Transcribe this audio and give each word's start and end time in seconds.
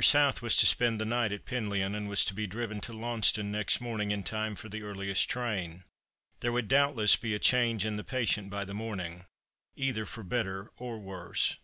South 0.00 0.40
was 0.42 0.54
to 0.58 0.64
spend 0.64 1.00
the 1.00 1.04
night 1.04 1.32
at 1.32 1.44
Penlyon, 1.44 1.92
and 1.96 2.08
was 2.08 2.24
to 2.26 2.32
be 2.32 2.46
driven 2.46 2.80
to 2.82 2.92
Launceston 2.92 3.50
next 3.50 3.80
morning 3.80 4.12
in 4.12 4.22
time 4.22 4.54
for 4.54 4.68
the 4.68 4.80
earliest 4.82 5.28
train. 5.28 5.82
There 6.38 6.52
would 6.52 6.68
doubtless 6.68 7.16
be 7.16 7.34
a 7.34 7.40
change 7.40 7.84
in 7.84 7.96
the 7.96 8.04
patient 8.04 8.48
by 8.48 8.64
the 8.64 8.74
morning, 8.74 9.24
either 9.74 10.06
for 10.06 10.22
better 10.22 10.70
or 10.76 11.00
worse. 11.00 11.56